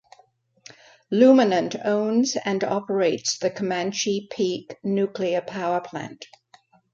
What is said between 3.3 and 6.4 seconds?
the Comanche Peak Nuclear Power Plant.